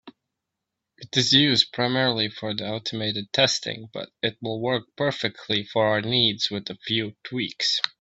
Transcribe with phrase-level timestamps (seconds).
[0.97, 6.49] It is used primarily for automated testing, but it will work perfectly for our needs,
[6.49, 7.79] with a few tweaks.